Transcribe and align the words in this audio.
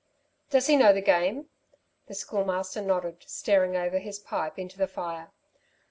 "Does 0.49 0.65
he 0.65 0.77
know 0.77 0.93
the 0.93 1.01
game?" 1.01 1.49
The 2.07 2.15
Schoolmaster 2.15 2.81
nodded, 2.81 3.23
staring 3.29 3.75
over 3.77 3.99
his 3.99 4.17
pipe 4.17 4.57
into 4.57 4.79
the 4.79 4.87
fire. 4.87 5.29